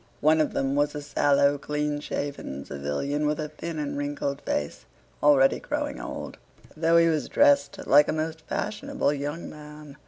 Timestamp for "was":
0.73-0.95, 7.07-7.29